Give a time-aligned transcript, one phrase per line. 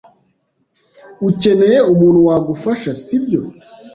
[1.29, 3.41] Ukeneye umuntu wagufasha, sibyo?